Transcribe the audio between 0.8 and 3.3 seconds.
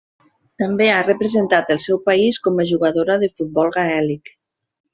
ha representat el seu país com a jugadora